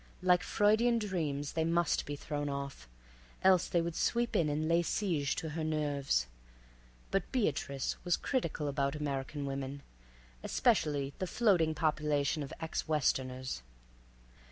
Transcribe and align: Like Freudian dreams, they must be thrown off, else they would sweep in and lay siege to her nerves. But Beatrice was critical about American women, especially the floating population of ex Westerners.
Like 0.23 0.41
Freudian 0.41 0.97
dreams, 0.97 1.53
they 1.53 1.63
must 1.63 2.07
be 2.07 2.15
thrown 2.15 2.49
off, 2.49 2.89
else 3.43 3.67
they 3.67 3.81
would 3.83 3.95
sweep 3.95 4.35
in 4.35 4.49
and 4.49 4.67
lay 4.67 4.81
siege 4.81 5.35
to 5.35 5.49
her 5.49 5.63
nerves. 5.63 6.25
But 7.11 7.31
Beatrice 7.31 7.97
was 8.03 8.17
critical 8.17 8.67
about 8.67 8.95
American 8.95 9.45
women, 9.45 9.83
especially 10.41 11.13
the 11.19 11.27
floating 11.27 11.75
population 11.75 12.41
of 12.41 12.51
ex 12.59 12.87
Westerners. 12.87 13.61